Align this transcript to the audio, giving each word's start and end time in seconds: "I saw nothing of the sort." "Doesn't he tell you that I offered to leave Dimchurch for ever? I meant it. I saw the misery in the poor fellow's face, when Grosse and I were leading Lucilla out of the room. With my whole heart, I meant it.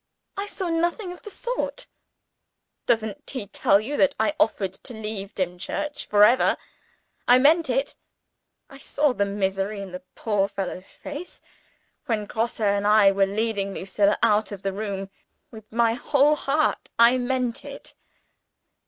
"I 0.35 0.47
saw 0.47 0.69
nothing 0.69 1.11
of 1.11 1.21
the 1.21 1.29
sort." 1.29 1.85
"Doesn't 2.87 3.29
he 3.29 3.45
tell 3.45 3.79
you 3.79 3.97
that 3.97 4.15
I 4.19 4.33
offered 4.39 4.73
to 4.73 4.95
leave 4.95 5.35
Dimchurch 5.35 6.07
for 6.07 6.23
ever? 6.23 6.57
I 7.27 7.37
meant 7.37 7.69
it. 7.69 7.93
I 8.67 8.79
saw 8.79 9.13
the 9.13 9.25
misery 9.25 9.79
in 9.79 9.91
the 9.91 10.01
poor 10.15 10.47
fellow's 10.47 10.91
face, 10.91 11.39
when 12.07 12.25
Grosse 12.25 12.59
and 12.61 12.87
I 12.87 13.11
were 13.11 13.27
leading 13.27 13.75
Lucilla 13.75 14.17
out 14.23 14.51
of 14.51 14.63
the 14.63 14.73
room. 14.73 15.11
With 15.51 15.71
my 15.71 15.93
whole 15.93 16.35
heart, 16.35 16.89
I 16.97 17.19
meant 17.19 17.63
it. 17.63 17.93